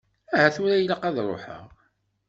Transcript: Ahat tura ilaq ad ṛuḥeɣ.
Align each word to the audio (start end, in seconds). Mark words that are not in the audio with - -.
Ahat 0.35 0.53
tura 0.55 0.75
ilaq 0.81 1.01
ad 1.09 1.17
ṛuḥeɣ. 1.29 1.65